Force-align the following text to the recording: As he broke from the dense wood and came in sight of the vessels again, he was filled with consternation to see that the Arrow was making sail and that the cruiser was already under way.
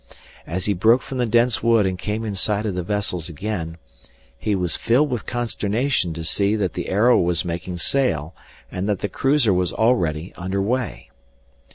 As 0.47 0.65
he 0.65 0.73
broke 0.73 1.03
from 1.03 1.19
the 1.19 1.27
dense 1.27 1.61
wood 1.61 1.85
and 1.85 1.95
came 1.95 2.25
in 2.25 2.33
sight 2.33 2.65
of 2.65 2.73
the 2.73 2.81
vessels 2.81 3.29
again, 3.29 3.77
he 4.35 4.55
was 4.55 4.75
filled 4.75 5.11
with 5.11 5.27
consternation 5.27 6.11
to 6.15 6.23
see 6.23 6.55
that 6.55 6.73
the 6.73 6.89
Arrow 6.89 7.19
was 7.21 7.45
making 7.45 7.77
sail 7.77 8.33
and 8.71 8.89
that 8.89 9.01
the 9.01 9.07
cruiser 9.09 9.53
was 9.53 9.71
already 9.71 10.33
under 10.37 10.59
way. 10.59 11.11